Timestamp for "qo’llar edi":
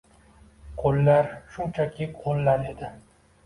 2.19-2.95